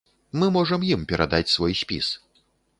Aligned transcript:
Мы 0.43 0.47
можам 0.55 0.87
ім 0.95 1.05
перадаць 1.13 1.53
свой 1.55 1.79
спіс. 1.83 2.13